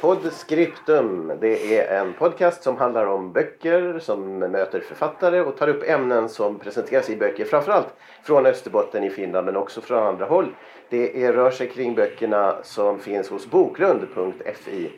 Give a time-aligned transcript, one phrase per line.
[0.00, 1.32] Podscriptum.
[1.40, 6.28] Det är en podcast som handlar om böcker, som möter författare och tar upp ämnen
[6.28, 7.44] som presenteras i böcker.
[7.44, 10.54] Framförallt från Österbotten i Finland men också från andra håll.
[10.88, 14.90] Det är, rör sig kring böckerna som finns hos boklund.fi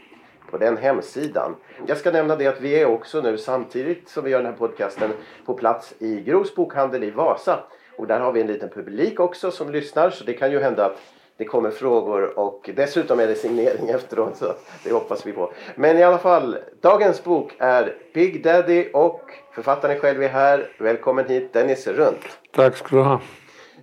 [0.50, 1.56] på den hemsidan.
[1.86, 4.58] Jag ska nämna det att vi är också nu samtidigt som vi gör den här
[4.58, 5.10] podcasten
[5.46, 7.58] på plats i Gros bokhandel i Vasa.
[7.96, 10.86] Och där har vi en liten publik också som lyssnar så det kan ju hända
[10.86, 11.00] att
[11.38, 14.54] det kommer frågor och dessutom är det signering efteråt så
[14.84, 15.52] det hoppas vi på.
[15.74, 19.20] Men i alla fall, dagens bok är Big Daddy och
[19.52, 20.70] författaren själv är här.
[20.78, 22.38] Välkommen hit Dennis Runt.
[22.52, 23.20] Tack ska du ha.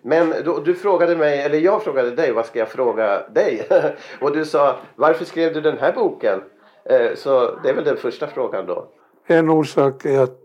[0.02, 3.67] Men du, du, frågade mig, eller jag frågade dig, vad ska jag fråga dig?
[4.22, 6.42] och du sa, varför skrev du den här boken?
[6.86, 8.88] Eh, så det är väl den första frågan då.
[9.25, 10.39] En orsak är att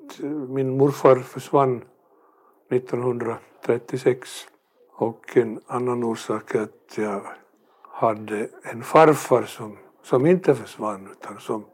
[0.49, 1.83] min morfar försvann
[2.71, 4.47] 1936
[4.99, 7.23] och en annan orsak är att jag
[7.91, 11.65] hade en farfar som, som inte försvann utan som,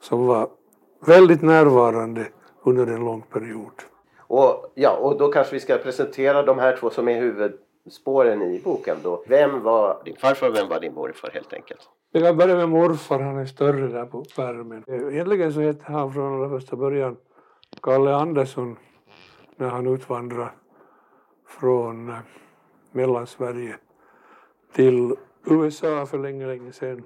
[0.00, 0.48] som var
[1.06, 2.26] väldigt närvarande
[2.62, 3.72] under en lång period.
[4.18, 8.60] Och, ja, och då kanske vi ska presentera de här två som är huvudspåren i
[8.64, 9.24] boken då.
[9.28, 11.88] Vem var din farfar och vem var din morfar helt enkelt?
[12.12, 14.84] Jag kan börja med morfar, han är större där på pärmen.
[14.88, 17.16] Egentligen så hette han från allra första början
[17.82, 18.76] Kalle Andersson
[19.56, 20.50] när han utvandrade
[21.48, 22.16] från eh,
[22.92, 23.76] Mellansverige
[24.72, 27.02] till USA för länge, länge sedan.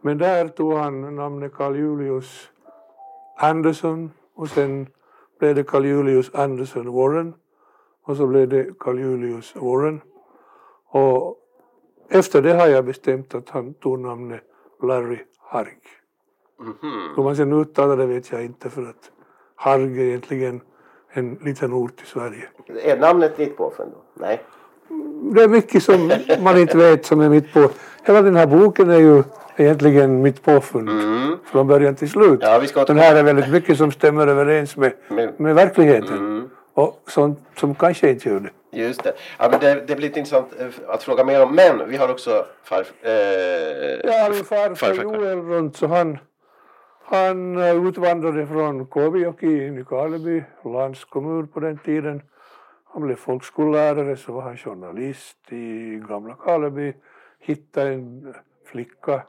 [0.00, 2.50] Men där tog han namnet Carl Julius
[3.36, 4.86] Anderson och sen
[5.38, 7.34] blev det Carl Julius Anderson Warren
[8.02, 10.00] och så blev det Carl Julius Warren.
[10.86, 11.36] Och
[12.08, 14.42] efter det har jag bestämt att han tog namnet
[14.82, 15.78] Larry Harg.
[16.60, 17.16] Mm -hmm.
[17.16, 19.10] Hur man sen uttalar det vet jag inte för att
[19.54, 20.60] Harg egentligen
[21.12, 22.48] en liten ort i Sverige.
[22.84, 24.24] Är namnet ditt påfund då?
[24.26, 24.40] Nej?
[25.34, 27.70] Det är mycket som man inte vet som är mitt på.
[28.04, 29.22] Hela den här boken är ju
[29.56, 31.36] egentligen mitt påfund mm.
[31.44, 32.38] från början till slut.
[32.42, 34.92] Ja, vi ska den här är väldigt mycket som stämmer överens med,
[35.36, 36.18] med verkligheten.
[36.18, 36.50] Mm.
[36.74, 38.50] Och sånt som kanske inte gör det.
[38.72, 39.12] Just det.
[39.38, 41.54] Ja, men det, det blir lite intressant eh, att fråga mer om.
[41.54, 43.10] Men vi har också farf, eh,
[44.04, 46.18] ja, farfar farfar Joel runt så han
[47.10, 52.22] han utvandrade från Kåvijoki i Nykarleby, landskommun på den tiden.
[52.84, 56.92] Han blev folkskollärare, så var han journalist i Gamla Karleby.
[57.38, 58.34] Hittade en
[58.64, 59.22] flicka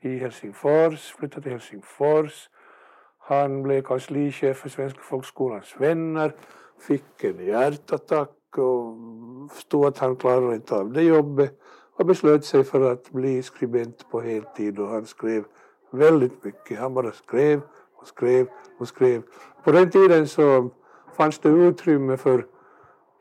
[0.00, 2.48] i Helsingfors, flyttade till Helsingfors.
[3.18, 6.32] Han blev kanslichef för Svenska folkskolans vänner,
[6.80, 8.96] fick en hjärtattack och
[9.50, 11.60] förstod att han klarade inte av det jobbet
[11.96, 15.44] och beslöt sig för att bli skribent på heltid och han skrev
[15.92, 16.78] väldigt mycket.
[16.78, 17.60] Han bara skrev
[17.96, 18.46] och skrev
[18.78, 19.22] och skrev.
[19.64, 20.70] På den tiden så
[21.16, 22.46] fanns det utrymme för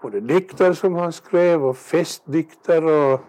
[0.01, 3.19] både dikter som han skrev och festdikter och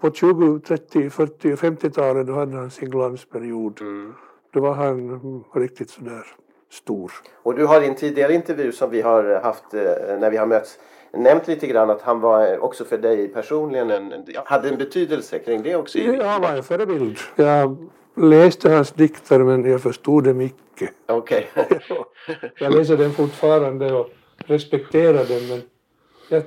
[0.00, 3.80] på 20, 30, 40 och 50-talet då hade han sin glansperiod.
[3.80, 4.14] Mm.
[4.52, 6.26] Då var han riktigt sådär
[6.70, 7.12] stor.
[7.42, 9.80] Och du har i en tidigare intervju som vi har haft eh,
[10.18, 10.78] när vi har mötts
[11.12, 15.62] nämnt lite grann att han var också för dig personligen en, hade en betydelse kring
[15.62, 15.98] det också?
[15.98, 17.18] Ja, han var en förebild.
[17.36, 17.76] Jag
[18.14, 20.90] läste hans dikter men jag förstod dem icke.
[21.08, 21.44] Okay.
[22.58, 25.62] jag läser den fortfarande och respekterar den men
[26.28, 26.42] jag,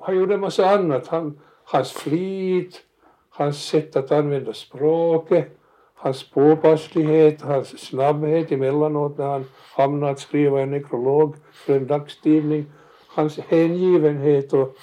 [0.00, 1.06] han gjorde en massa annat.
[1.06, 2.82] Han, hans flit,
[3.30, 5.58] hans sätt att använda språket,
[5.94, 9.44] hans påpasslighet, hans snabbhet emellanåt när han
[9.76, 12.66] hamnade att skriva en nekrolog för en dagstidning,
[13.06, 14.76] hans hängivenhet och,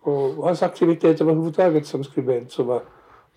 [0.00, 2.82] och hans aktivitet överhuvudtaget som skribent så var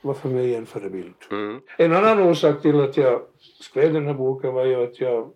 [0.03, 1.14] var för mig en förebild.
[1.31, 1.62] Mm.
[1.78, 3.22] En annan orsak till att jag
[3.62, 5.29] skrev den här boken var ju att jag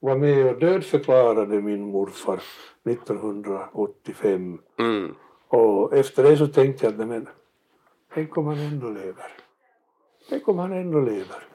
[0.00, 2.40] var med och dödförklarade min morfar
[2.84, 4.58] 1985.
[4.78, 5.14] Mm.
[5.48, 7.28] Och efter det så tänkte jag, men
[8.14, 9.32] tänk om han ändå lever.
[10.28, 11.46] Tänk om han ändå lever.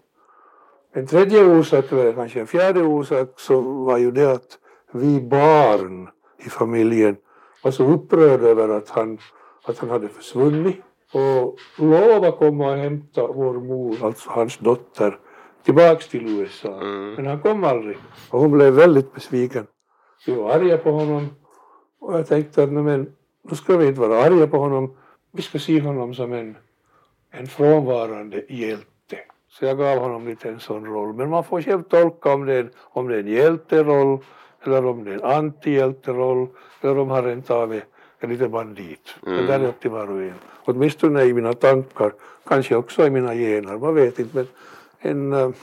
[0.92, 4.60] En tredje orsak, eller kanske en fjärde orsak, så var ju det att
[4.92, 7.18] vi barn i familjen
[7.64, 9.18] var så upprörda över att han,
[9.66, 10.82] att han hade försvunnit
[11.14, 15.20] och lova komma och hämta vår mor, alltså hans dotter,
[15.64, 16.82] tillbaks till USA.
[16.82, 17.14] Mm.
[17.14, 17.98] Men han kom aldrig.
[18.30, 19.68] Och hon blev väldigt besviken.
[20.26, 21.28] Vi var arga på honom.
[22.00, 23.14] Och jag tänkte att men,
[23.50, 24.98] då ska vi inte vara arga på honom.
[25.32, 26.58] Vi ska se honom som en,
[27.32, 29.18] en frånvarande hjälte.
[29.48, 31.14] Så jag gav honom lite en sån roll.
[31.14, 34.20] Men man får själv tolka om det är, om det är en hjälteroll
[34.64, 36.48] eller om det är en antihjälteroll
[36.82, 37.84] eller om han rent av är
[38.26, 39.16] en liten bandit.
[39.26, 39.38] Mm.
[39.38, 40.34] Det där är upp till var och en.
[40.66, 42.14] Åtminstone i mina tankar,
[42.48, 44.46] kanske också i mina gener, man vet inte.
[45.02, 45.54] Men en,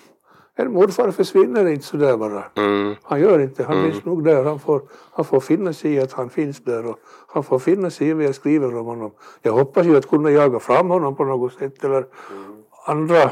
[0.54, 2.44] en morfar försvinner inte sådär bara.
[2.56, 2.94] Mm.
[3.02, 3.90] Han gör inte, han mm.
[3.90, 4.44] finns nog där.
[4.44, 6.98] Han får, han får finna sig i att han finns där och
[7.28, 9.10] han får finna sig i vad jag skriver om honom.
[9.42, 12.62] Jag hoppas ju att kunna jaga fram honom på något sätt eller mm.
[12.86, 13.30] andra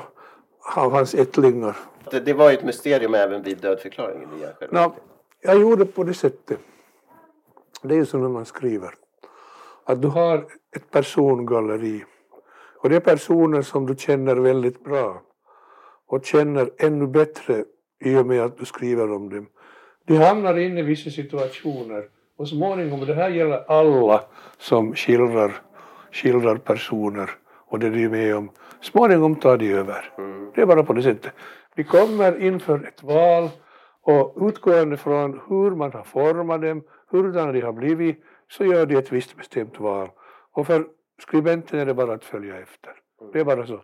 [0.76, 1.76] av hans ättlingar.
[2.10, 4.28] Det, det var ett mysterium även vid dödförklaringen?
[4.70, 4.92] No,
[5.40, 6.58] jag gjorde på det sättet.
[7.82, 8.94] Det är ju som när man skriver.
[9.84, 10.46] Att du har
[10.76, 12.04] ett persongalleri.
[12.82, 15.22] Och det är personer som du känner väldigt bra.
[16.06, 17.64] Och känner ännu bättre
[18.04, 19.46] i och med att du skriver om dem.
[20.06, 22.04] De hamnar in i vissa situationer.
[22.36, 24.22] Och småningom, det här gäller alla
[24.58, 25.52] som skildrar,
[26.12, 27.30] skildrar personer
[27.66, 28.50] och det de är med om.
[28.80, 30.12] Småningom tar de över.
[30.18, 30.50] Mm.
[30.54, 31.32] Det är bara på det sättet.
[31.74, 33.48] Vi kommer inför ett val
[34.02, 38.96] och utgående från hur man har format dem, hurdana de har blivit, så gör de
[38.96, 40.10] ett visst bestämt val.
[40.52, 40.86] Och för
[41.22, 42.92] skribenten är det bara att följa efter.
[43.32, 43.82] Det är bara så.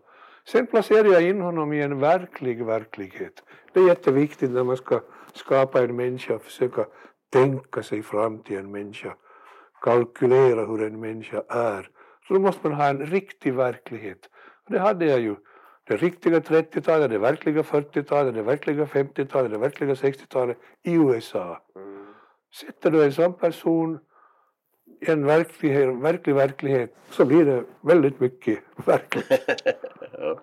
[0.48, 3.42] Sen placerar jag in honom i en verklig verklighet.
[3.72, 5.00] Det är jätteviktigt när man ska
[5.34, 6.86] skapa en människa och försöka
[7.32, 9.16] tänka sig fram till en människa.
[9.82, 11.90] Kalkylera hur en människa är.
[12.28, 14.30] Så då måste man ha en riktig verklighet.
[14.66, 15.36] Och det hade jag ju.
[15.88, 21.62] Det riktiga 30-talet, det verkliga 40-talet, det verkliga 50-talet, det verkliga 60-talet i USA.
[21.76, 22.06] Mm.
[22.60, 23.98] Sätter du en sån person
[25.00, 29.26] en verklighet, verklig verklighet så blir det väldigt mycket verkligt.
[30.18, 30.40] ja.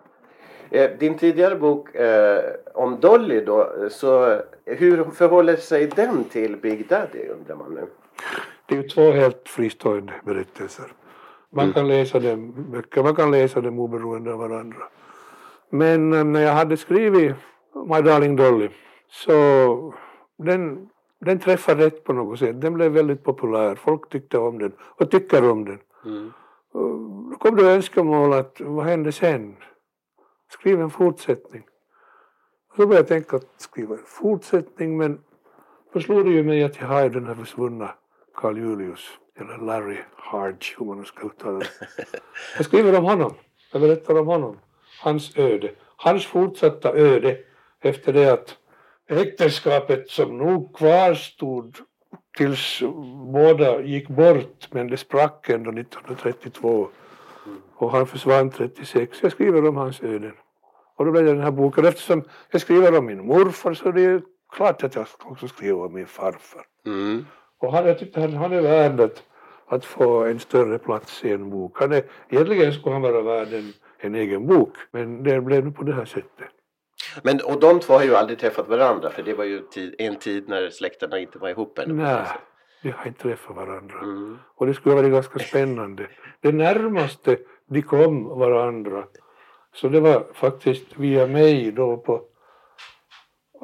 [0.70, 6.88] Eh, din tidigare bok eh, om Dolly då, så hur förhåller sig den till Big
[6.88, 7.88] Daddy undrar man nu?
[8.66, 10.86] Det är ju två helt fristående berättelser.
[11.50, 11.74] Man mm.
[11.74, 14.84] kan läsa dem mycket, man kan läsa dem oberoende av varandra.
[15.70, 17.36] Men eh, när jag hade skrivit
[17.90, 18.70] My Darling Dolly
[19.10, 19.94] så
[20.38, 20.90] den,
[21.26, 22.62] den träffade rätt på något sätt.
[22.62, 23.76] Den blev väldigt populär.
[23.76, 25.80] Folk tyckte om den och tycker om den.
[26.06, 26.32] Mm.
[26.74, 29.56] Då kom det önskemål att vad hände sen?
[30.50, 31.64] Skriv en fortsättning.
[32.70, 35.20] Och så började jag tänka att skriva en fortsättning men
[35.94, 37.96] då slog det ju mig att jag har den här försvunna
[38.36, 41.68] Carl Julius eller Larry Hardge hur man nu ska uttala det.
[42.58, 43.34] Jag skriver om honom.
[43.72, 44.58] Jag berättar om honom
[45.02, 47.38] hans öde, hans fortsatta öde
[47.82, 48.58] efter det att
[49.10, 51.78] äktenskapet som nog kvarstod
[52.38, 52.84] tills
[53.34, 56.88] båda gick bort men det sprack ändå 1932
[57.76, 59.20] och han försvann 36.
[59.22, 60.34] Jag skriver om hans öden.
[60.96, 61.86] Och då blev det den här boken.
[61.86, 64.22] Eftersom jag skriver om min morfar så det är
[64.56, 66.66] klart att jag också skriver om min farfar.
[66.86, 67.26] Mm.
[67.60, 69.24] Och han, jag tyckte han, han är värd att,
[69.68, 71.80] att få en större plats i en bok.
[71.80, 73.74] Han är, egentligen skulle han vara värd en
[74.04, 74.78] en egen bok.
[74.92, 76.50] Men det blev på det här sättet.
[77.24, 79.62] Men, och de två har ju aldrig träffat varandra för det var ju
[79.98, 81.94] en tid när släkterna inte var ihop ännu.
[81.94, 82.28] Nej,
[82.82, 84.00] de har inte träffat varandra.
[84.00, 84.38] Mm.
[84.56, 86.08] Och det skulle vara ganska spännande.
[86.42, 89.04] Det närmaste de kom varandra
[89.74, 92.22] så det var faktiskt via mig då på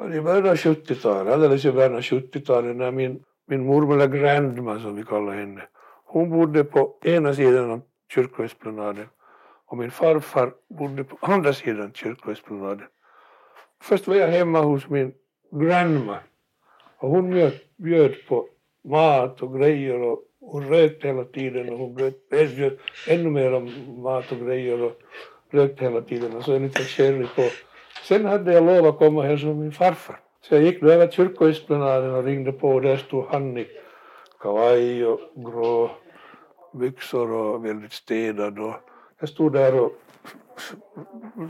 [0.08, 4.80] i början av 70-talet, alldeles i början av 70-talet när min, min mormor, eller grandma
[4.80, 5.62] som vi kallar henne,
[6.04, 7.80] hon bodde på ena sidan av
[8.14, 9.06] kyrkoesplanaden
[9.66, 12.86] och min farfar bodde på andra sidan kyrkoesplanaden.
[13.82, 15.12] Först var jag hemma hos min
[15.52, 16.18] grandma
[16.98, 18.48] och hon bjöd, bjöd på
[18.84, 22.78] mat och grejer och hon rökte hela tiden och hon bjöd, bjöd
[23.08, 24.92] ännu mer om mat och grejer och
[25.50, 27.42] rökte hela tiden och så en liten sherry på.
[28.02, 30.20] Sen hade jag lov att komma och hälsa min farfar.
[30.42, 33.66] Så jag gick då över kyrkoesplanaden och ringde på och där stod han i
[34.40, 35.90] kavaj och grå
[36.72, 38.74] byxor och väldigt städad och
[39.20, 39.92] jag stod där och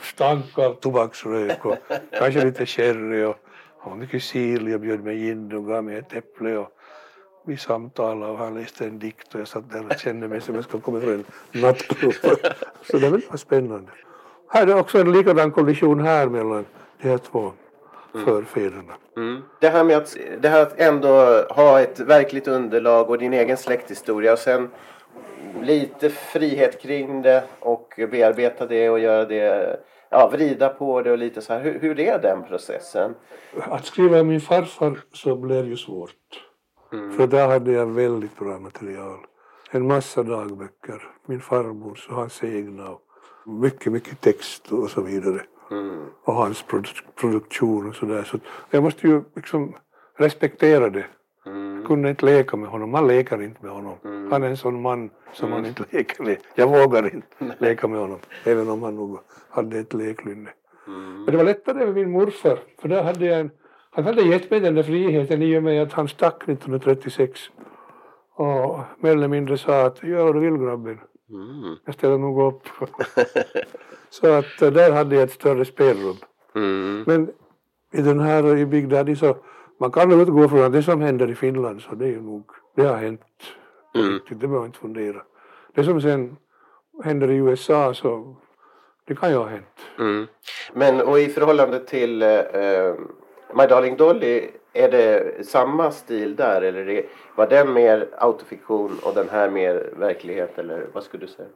[0.02, 1.76] stank av tobaksrök och
[2.18, 3.36] kanske lite sherry och
[3.78, 6.68] han var mycket sirlig och bjöd mig in och gav mig ett äpple och
[7.46, 10.54] vi samtalade och han läste en dikt och jag satt där och kände mig som
[10.54, 12.14] jag skulle komma från en nattklubb.
[12.82, 13.92] Så det var spännande.
[14.48, 16.64] Här är också en likadan kollision här mellan
[17.02, 17.52] de här två
[18.14, 18.26] mm.
[18.26, 18.94] förfäderna.
[19.16, 19.42] Mm.
[19.60, 23.56] Det, här med att, det här att ändå ha ett verkligt underlag och din egen
[23.56, 24.70] släkthistoria och sen
[25.62, 31.18] lite frihet kring det och bearbeta det och göra det, ja vrida på det och
[31.18, 31.60] lite så här.
[31.60, 33.14] Hur, hur är den processen?
[33.60, 36.46] Att skriva min farfar så blev ju svårt.
[36.92, 37.12] Mm.
[37.12, 39.18] För där hade jag väldigt bra material.
[39.70, 43.00] En massa dagböcker, min farmors och hans egna och
[43.46, 45.42] mycket, mycket text och så vidare.
[45.70, 46.06] Mm.
[46.24, 46.64] Och hans
[47.20, 48.22] produktion och sådär.
[48.22, 48.38] Så
[48.70, 49.76] jag måste ju liksom
[50.18, 51.06] respektera det.
[51.50, 51.86] Mm.
[51.86, 53.94] Kunde inte leka med honom, man leker inte med honom.
[54.04, 54.32] Mm.
[54.32, 55.60] Han är en sån man som mm.
[55.60, 56.36] man inte leker med.
[56.54, 59.18] Jag vågar inte leka med honom, även om han nog
[59.50, 60.50] hade ett leklynne.
[60.86, 61.22] Mm.
[61.24, 63.50] Men det var lättare med min morfar, för där hade jag en,
[63.90, 67.40] han hade gett mig den där friheten i och med att han stack 1936
[68.34, 70.98] och mer eller mindre sa att gör vad du vill grabben.
[71.30, 71.76] Mm.
[71.84, 72.62] Jag ställer nog upp.
[74.10, 76.16] så att eh, där hade jag ett större spelrum.
[76.54, 77.04] Mm.
[77.06, 77.30] Men
[77.92, 79.36] i den här i Big Daddy så
[79.80, 82.22] man kan nog utgå från att det som händer i Finland så det är ju
[82.22, 82.44] nog,
[82.76, 83.22] det har hänt.
[83.94, 84.20] Mm.
[84.28, 85.22] Det behöver man inte fundera.
[85.74, 86.36] Det som sen
[87.04, 88.36] händer i USA så
[89.04, 89.80] det kan ju ha hänt.
[89.98, 90.26] Mm.
[90.72, 92.28] Men och i förhållande till eh,
[93.54, 99.28] My Darling Dolly är det samma stil där eller var den mer autofiktion och den
[99.28, 101.48] här mer verklighet eller vad skulle du säga?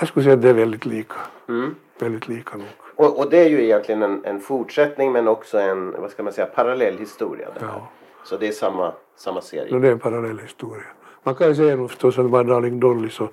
[0.00, 1.16] Jag skulle säga att det är väldigt lika.
[1.48, 1.74] Mm.
[1.98, 2.66] Väldigt lika nog.
[3.02, 6.32] Och, och, det är ju egentligen en, en, fortsättning men också en, vad ska man
[6.32, 7.48] säga, parallell historia.
[7.54, 7.88] Det ja.
[8.24, 9.74] Så det är samma, samma serie?
[9.74, 10.84] No, det är en parallell historia.
[11.22, 13.28] Man kan ju säga nog förstås att var Darling Dolly så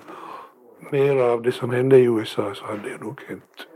[0.90, 3.66] mer av det som hände i USA så hade det nog hänt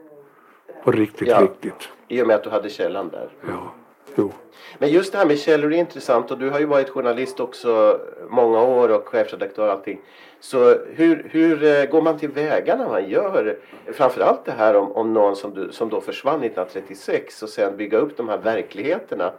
[0.85, 1.41] på riktigt, ja.
[1.43, 1.89] riktigt.
[2.09, 3.29] I och med att du hade källan där.
[3.49, 3.75] Ja,
[4.15, 4.33] jo.
[4.79, 8.01] Men just det här med källor är intressant och du har ju varit journalist också
[8.29, 10.01] många år och chefredaktör och allting.
[10.41, 13.57] Så hur, hur eh, går man tillväga när man gör
[13.93, 17.99] framförallt det här om, om någon som, du, som då försvann 1936 och sen bygga
[17.99, 19.33] upp de här verkligheterna?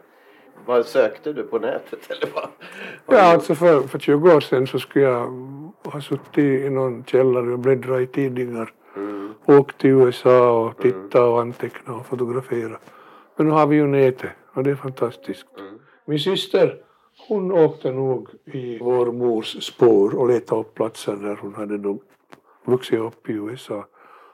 [0.65, 2.48] Vad sökte du på nätet eller vad?
[3.05, 5.27] vad ja, alltså för, för 20 år sedan så skulle jag
[5.84, 8.74] ha suttit i någon källare och bläddrat i tidningar.
[8.96, 9.34] Mm.
[9.46, 12.82] Åkt till USA och tittat och antecknat och fotograferat.
[13.36, 15.45] Men nu har vi ju nätet och det är fantastiskt.
[15.57, 15.79] Mm.
[16.05, 16.77] Min syster
[17.27, 22.01] hon åkte nog i vår mors spår och letade upp platser där hon hade nog
[22.65, 23.85] vuxit upp i USA.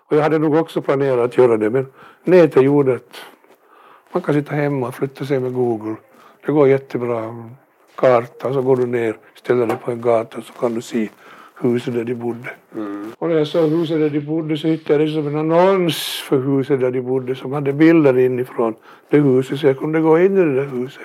[0.07, 1.85] Och jag hade nog också planerat att göra det men
[2.23, 3.21] nätet gjorde att
[4.11, 5.95] man kan sitta hemma och flytta sig med Google.
[6.45, 7.49] Det går jättebra.
[7.95, 11.09] Karta, så går du ner, ställer dig på en gata så kan du se
[11.61, 12.49] huset där de bodde.
[12.75, 13.11] Mm.
[13.17, 16.21] Och när jag såg huset där de bodde så hittade jag det som en annons
[16.27, 18.75] för huset där de bodde som hade bilder inifrån
[19.09, 21.01] det huset så jag kunde gå in i det där huset.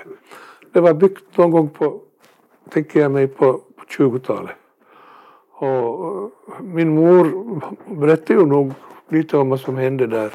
[0.72, 2.00] Det var byggt någon gång på,
[2.70, 4.56] tänker jag mig, på, på 20-talet.
[5.58, 6.30] Och
[6.62, 7.26] min mor
[8.00, 8.72] berättade ju nog
[9.08, 10.30] lite om vad som hände där.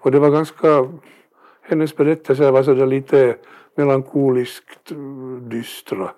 [0.00, 0.88] Och det var ganska,
[1.62, 3.36] hennes berättelser var sådär lite
[3.74, 4.92] melankoliskt
[5.40, 6.10] dystra.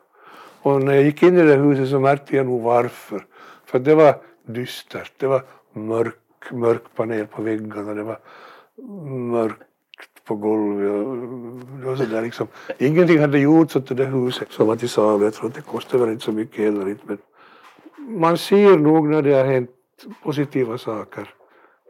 [0.62, 3.24] Och när jag gick in i det huset så märkte jag nog varför.
[3.66, 4.14] För det var
[4.46, 5.42] dystert, det var
[5.72, 8.18] mörk, mörk panel på väggarna, det var
[9.34, 9.62] mörkt
[10.24, 11.16] på golvet och
[11.80, 12.46] det var sådär liksom.
[12.78, 15.24] Ingenting hade gjorts åt det där huset som var till salu.
[15.24, 17.18] Jag tror att det kostade väl inte så mycket heller inte men
[17.98, 19.70] man ser nog när det har hänt
[20.22, 21.34] positiva saker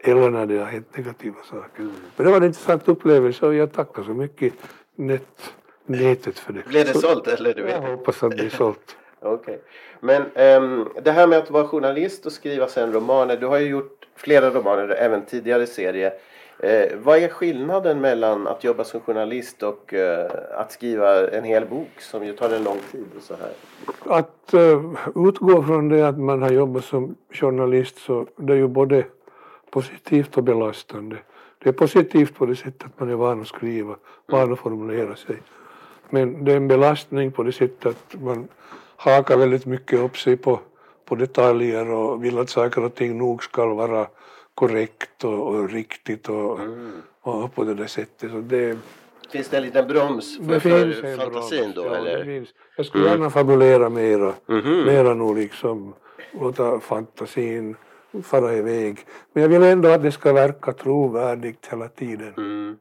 [0.05, 1.83] eller när det har hänt negativa saker.
[1.83, 1.93] Mm.
[2.17, 4.55] Men det var en intressant upplevelse och jag tackar så mycket
[4.95, 5.55] net,
[5.87, 6.69] nätet för det.
[6.69, 7.55] Blev det sålt eller?
[7.55, 7.83] Du vet?
[7.83, 8.97] Jag hoppas att det är sålt.
[9.35, 9.57] Okay.
[10.01, 13.37] Men um, det här med att vara journalist och skriva sen romaner.
[13.37, 16.13] Du har ju gjort flera romaner, även tidigare serier.
[16.59, 21.67] Eh, vad är skillnaden mellan att jobba som journalist och eh, att skriva en hel
[21.67, 23.53] bok som ju tar en lång tid och så här?
[24.19, 28.69] Att uh, utgå från det att man har jobbat som journalist så det är ju
[28.69, 29.05] både
[29.71, 31.17] positivt och belastande.
[31.59, 35.17] Det är positivt på det sättet att man är van att skriva, van att formulera
[35.17, 35.37] sig.
[36.11, 38.49] Men det är en belastning på det sättet att man
[38.97, 40.61] hakar väldigt mycket upp sig på,
[41.05, 44.07] på detaljer och vill att saker och ting nog ska vara
[44.55, 47.03] korrekt och, och riktigt och, mm.
[47.21, 48.31] och, på det där sättet.
[48.31, 48.79] Så det,
[49.31, 51.85] finns det en liten broms för, för fantasin då?
[51.85, 52.47] Ja, eller?
[52.77, 53.19] Jag skulle mm.
[53.19, 54.87] gärna fabulera mera, mm -hmm.
[54.87, 55.95] mera nog liksom
[56.41, 57.77] låta fantasin
[58.23, 58.99] fara iväg.
[59.33, 62.35] Men jag vill ändå att det ska verka trovärdigt hela tiden.
[62.37, 62.77] Mm.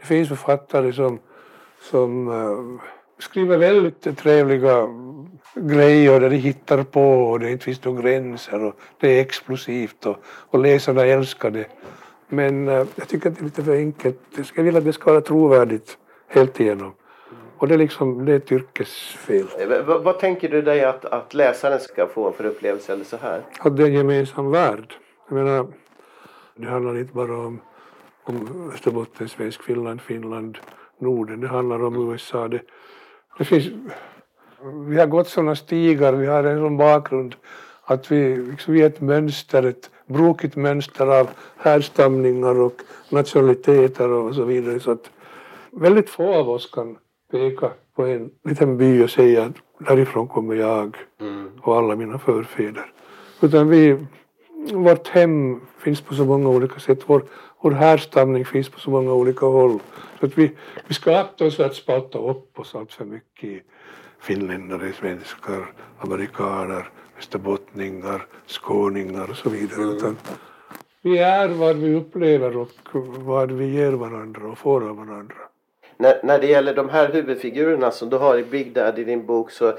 [0.00, 1.18] Det finns författare som,
[1.80, 2.80] som uh,
[3.22, 4.88] skriver väldigt trevliga
[5.54, 10.06] grejer där de hittar på och det inte finns några gränser och det är explosivt
[10.06, 11.66] och, och läsarna älskar det.
[12.28, 14.18] Men uh, jag tycker att det är lite för enkelt.
[14.54, 15.98] Jag vill att det ska vara trovärdigt
[16.28, 16.92] helt igenom.
[17.58, 19.46] Och det är liksom, det är ett yrkesfel.
[19.58, 23.16] Eh, vad, vad tänker du dig att, att läsaren ska få för upplevelse eller så
[23.16, 23.42] här?
[23.58, 24.94] Att det är en gemensam värld.
[25.28, 25.66] Jag menar,
[26.56, 27.60] det handlar inte bara om,
[28.24, 30.58] om Österbotten, Svensk, Finland, Finland,
[30.98, 31.40] Norden.
[31.40, 32.48] Det handlar om USA.
[32.48, 32.60] Det,
[33.38, 33.66] det finns,
[34.88, 37.34] vi har gått sådana stigar, vi har en sån bakgrund
[37.84, 44.34] att vi, liksom, vi är ett mönster, ett brokigt mönster av härstamningar och nationaliteter och
[44.34, 44.80] så vidare.
[44.80, 45.10] Så att
[45.72, 46.96] väldigt få av oss kan
[47.30, 51.50] peka på en liten by och säga att därifrån kommer jag mm.
[51.60, 52.92] och alla mina förfäder.
[53.40, 54.06] Utan vi,
[54.70, 57.24] vårt hem finns på så många olika sätt, vår,
[57.60, 59.78] vår härstamning finns på så många olika håll.
[60.20, 60.50] Så att vi,
[60.86, 63.62] vi ska akta oss för att spalta upp oss allt för mycket i
[64.20, 69.82] finländare, svenskar, amerikaner, österbottningar, skåningar och så vidare.
[69.82, 69.96] Mm.
[69.96, 70.16] Utan
[71.02, 72.68] vi är vad vi upplever och
[73.18, 75.36] vad vi ger varandra och får av varandra.
[75.96, 79.26] När, när det gäller de här huvudfigurerna som du har i Big Dad i din
[79.26, 79.78] bok så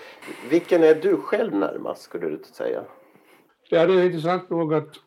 [0.50, 2.84] vilken är du själv närmast skulle du säga?
[3.74, 5.00] Ja, det är intressant nog att,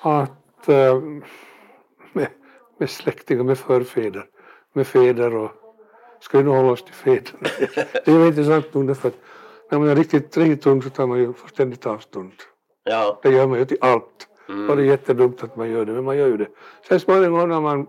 [0.00, 1.00] att äh,
[2.12, 2.28] med,
[2.78, 4.26] med släktingar, med förfäder,
[4.72, 5.50] med fäder och
[6.20, 7.48] ska vi nu hålla oss till fäderna?
[8.04, 9.18] det är intressant nog därför att
[9.70, 12.32] när man är riktigt, riktigt ung så tar man ju fullständigt avstånd.
[12.84, 13.20] Ja.
[13.22, 14.28] Det gör man ju till allt.
[14.48, 14.70] Mm.
[14.70, 16.48] Och det är jättedumt att man gör det, men man gör ju det.
[16.88, 17.86] Sen småningom när man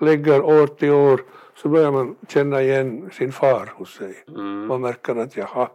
[0.00, 1.20] lägger år till år
[1.54, 4.24] så börjar man känna igen sin far hos sig.
[4.28, 4.66] Mm.
[4.66, 5.68] Man märker att jaha,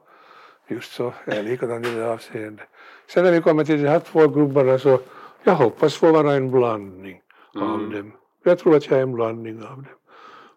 [0.67, 2.67] just så, jag är likadan i det avseendet.
[3.07, 4.99] Sen när vi kommer till de här två gubbarna så
[5.43, 7.21] jag hoppas få vara en blandning
[7.55, 7.71] mm.
[7.71, 8.11] av dem.
[8.43, 9.85] Jag tror att jag är en blandning av dem.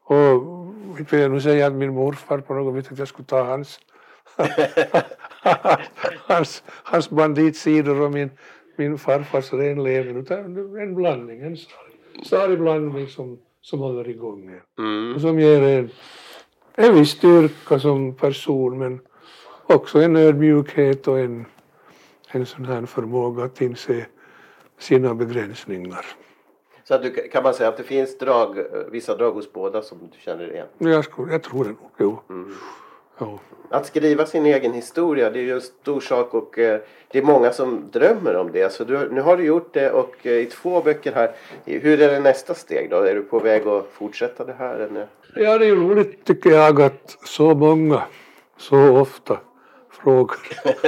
[0.02, 3.26] Och inte vill jag nu säga att min morfar på något vis att jag skulle
[3.26, 3.80] ta hans
[6.26, 8.30] hans, hans banditsidor och min,
[8.76, 10.38] min farfars renlevnad utan
[10.78, 11.56] en blandning, en
[12.24, 14.60] salig blandning som, som håller igång.
[14.78, 15.14] Mm.
[15.14, 15.90] Och som ger en,
[16.74, 19.00] en viss styrka som person men
[19.66, 21.46] också en ödmjukhet och en,
[22.28, 24.06] en sån här förmåga att inse
[24.78, 26.06] sina begränsningar.
[26.88, 28.56] Så du, kan man säga att det finns drag,
[28.90, 30.66] vissa drag hos båda som du känner igen?
[30.78, 32.18] Jag, skulle, jag tror det nog, jo.
[32.30, 32.54] Mm.
[33.20, 33.38] jo.
[33.70, 37.22] Att skriva sin egen historia det är ju en stor sak och eh, det är
[37.22, 38.72] många som drömmer om det.
[38.72, 41.34] Så du, nu har du gjort det och eh, i två böcker här.
[41.64, 42.96] Hur är det nästa steg då?
[42.96, 44.78] Är du på väg att fortsätta det här?
[44.78, 45.06] Eller?
[45.34, 48.02] Ja, det är roligt tycker jag att så många
[48.56, 49.38] så ofta
[50.02, 50.38] frågar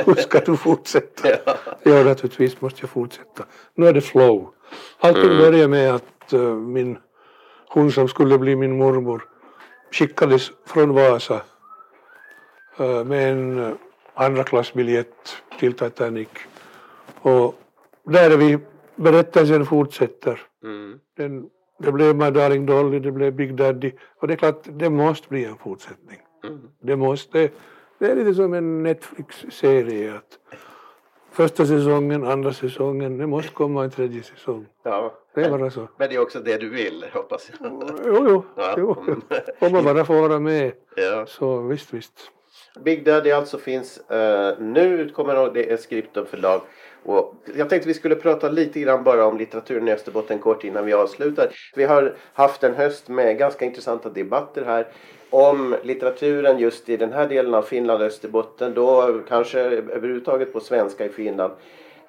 [0.07, 1.29] hur ska du fortsätta?
[1.29, 1.57] ja.
[1.83, 3.45] ja, naturligtvis måste jag fortsätta.
[3.75, 4.55] Nu är det flow.
[4.99, 5.39] Allting mm.
[5.39, 6.99] började med att uh, min,
[7.69, 9.25] hon som skulle bli min mormor
[9.93, 11.41] skickades från Vasa
[12.81, 13.75] uh, med en uh,
[14.15, 16.29] andra klassbiljett till Titanic.
[17.21, 17.55] Och
[18.05, 18.59] där är vi,
[18.97, 20.41] berättelsen fortsätter.
[20.65, 20.99] Mm.
[21.17, 24.91] Den, det blev My Darling Dolly, det blev Big Daddy och det är klart, det
[24.91, 26.19] måste bli en fortsättning.
[26.45, 26.61] Mm.
[26.81, 27.49] Det måste,
[27.99, 30.39] det är lite som en Netflix-serie att
[31.33, 34.67] första säsongen, andra säsongen, det måste komma en tredje säsong.
[34.83, 35.15] Ja.
[35.35, 35.89] Det är bara så.
[35.97, 37.83] Men det är också det du vill, hoppas jag.
[38.07, 38.45] Jo, jo.
[38.57, 38.75] Ja.
[38.79, 38.97] jo.
[39.59, 41.27] Om man bara får vara med ja.
[41.27, 42.31] så visst, visst.
[42.85, 46.61] Big Daddy alltså finns uh, nu utkommer det är Skriptum förlag.
[47.05, 50.85] Och jag tänkte vi skulle prata lite grann bara om litteraturen i Österbotten kort innan
[50.85, 51.49] vi avslutar.
[51.77, 54.87] Vi har haft en höst med ganska intressanta debatter här
[55.31, 61.05] om litteraturen just i den här delen av Finland, Österbotten, då kanske överhuvudtaget på svenska
[61.05, 61.53] i Finland.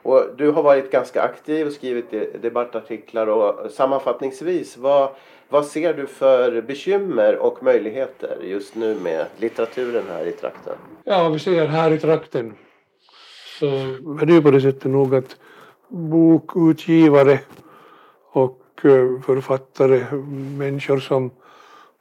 [0.02, 5.10] Och du har varit ganska aktiv och skrivit debattartiklar och sammanfattningsvis, vad,
[5.50, 10.74] vad ser du för bekymmer och möjligheter just nu med litteraturen här i trakten?
[11.04, 12.54] Ja, vi ser här i trakten
[13.60, 13.66] så
[14.22, 15.36] är det ju på det sättet nog att
[15.88, 17.40] bokutgivare
[18.32, 20.18] och eh, författare,
[20.58, 21.32] människor som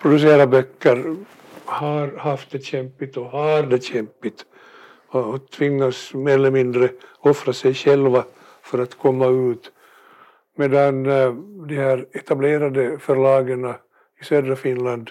[0.03, 1.17] producerar böcker
[1.65, 4.45] har haft det kämpigt och har det kämpigt
[5.09, 8.25] och tvingas mer eller mindre offra sig själva
[8.63, 9.73] för att komma ut.
[10.57, 11.33] Medan eh,
[11.69, 13.75] de här etablerade förlagen
[14.21, 15.11] i södra Finland,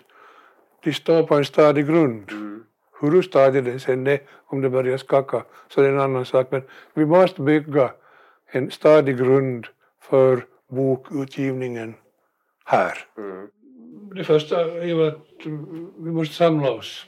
[0.83, 2.31] de står på en stadig grund.
[2.31, 2.63] Mm.
[2.99, 6.47] Hur stadig den sen är, om det börjar skaka, så är det en annan sak.
[6.51, 6.61] Men
[6.93, 7.91] vi måste bygga
[8.51, 9.67] en stadig grund
[10.01, 11.95] för bokutgivningen
[12.65, 12.97] här.
[13.17, 13.47] Mm
[14.17, 15.27] det första är ju att
[15.97, 17.05] vi måste samla oss.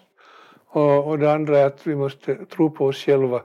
[0.65, 3.41] Och, och det andra är att vi måste tro på oss själva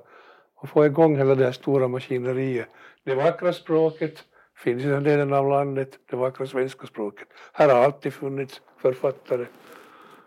[0.55, 2.69] och få igång hela det här stora maskineriet.
[3.05, 4.25] Det vackra språket
[4.57, 7.29] finns i den delen av landet, det vackra svenska språket.
[7.53, 9.47] Här har alltid funnits författare.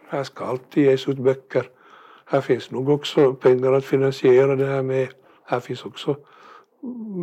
[0.09, 1.69] Här ska alltid ges ut böcker.
[2.25, 5.07] Här finns nog också pengar att finansiera det här med.
[5.43, 6.15] Här finns också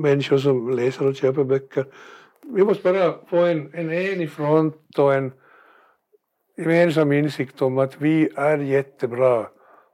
[0.02, 1.86] människor som läser och köper böcker.
[2.42, 5.32] Vi måste bara få en, en enig front och en
[6.56, 9.46] gemensam insikt om att vi är jättebra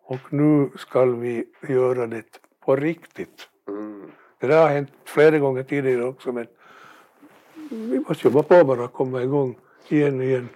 [0.02, 3.48] och nu ska vi göra det på riktigt.
[3.68, 4.02] Mm.
[4.40, 6.46] Det där har hänt flera gånger tidigare också men
[7.70, 10.48] vi måste jobba på bara och komma igång igen och igen.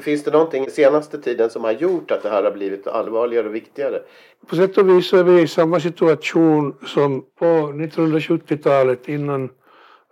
[0.00, 3.54] Finns det någonting senaste tiden som har gjort att det här har blivit allvarligare och
[3.54, 4.02] viktigare?
[4.46, 9.50] På sätt och vis är vi i samma situation som på 1970-talet innan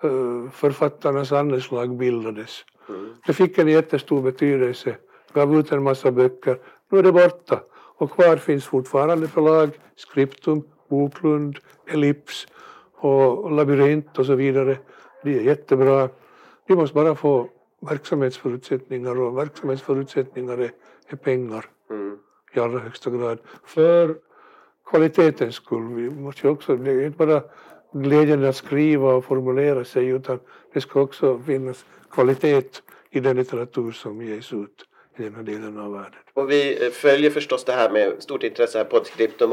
[0.04, 2.64] uh, författarnas anslag bildades.
[2.88, 3.14] Mm.
[3.26, 4.96] Det fick en jättestor betydelse
[5.34, 6.58] gav ut en massa böcker.
[6.88, 7.60] Nu är det borta
[8.00, 12.46] och kvar finns fortfarande förlag, Skriptum, Boklund, Ellips
[12.94, 14.78] och Labyrint och så vidare.
[15.22, 16.08] De är jättebra.
[16.66, 17.48] Vi måste bara få
[17.80, 20.72] verksamhetsförutsättningar och verksamhetsförutsättningar är,
[21.08, 22.18] är pengar mm.
[22.54, 23.38] i allra högsta grad.
[23.64, 24.16] För
[24.90, 25.94] kvalitetens skull.
[25.94, 27.42] Vi måste också, det är inte bara
[27.92, 30.38] glädjen att skriva och formulera sig utan
[30.72, 34.84] det ska också finnas kvalitet i den litteratur som ges ut
[35.16, 36.20] i den här delen av världen.
[36.34, 39.50] Och vi eh, följer förstås det här med stort intresse här på Skriptum.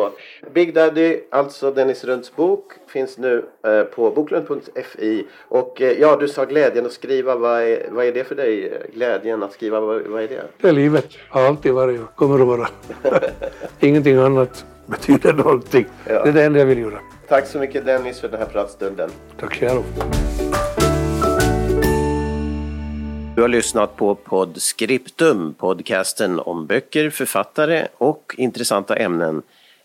[0.54, 5.28] Big Daddy, alltså Dennis Runds bok, finns nu eh, på boklund.fi.
[5.48, 7.36] Och eh, ja, du sa glädjen att skriva.
[7.36, 8.82] Vad är, vad är det för dig?
[8.94, 10.44] Glädjen att skriva, vad, vad är det?
[10.62, 11.08] Det är livet.
[11.30, 12.68] Har alltid varit och kommer att vara.
[13.80, 15.86] Ingenting annat betyder någonting.
[16.08, 16.24] Ja.
[16.24, 17.00] Det är det enda jag vill göra.
[17.28, 19.10] Tack så mycket Dennis för den här pratstunden.
[19.40, 19.84] Tack själv.
[23.38, 29.42] Du har lyssnat på Podscriptum, podcasten om böcker, författare och intressanta ämnen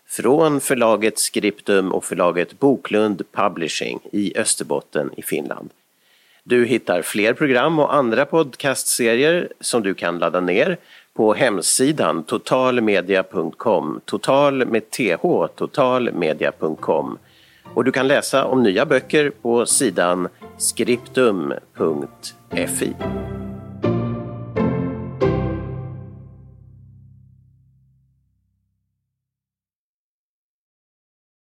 [0.07, 5.69] från förlaget Skriptum och förlaget Boklund Publishing i Österbotten i Finland.
[6.43, 10.77] Du hittar fler program och andra podcastserier som du kan ladda ner
[11.13, 17.17] på hemsidan totalmedia.com, total med th, totalmedia.com.
[17.73, 20.27] Och du kan läsa om nya böcker på sidan
[22.55, 22.95] FI.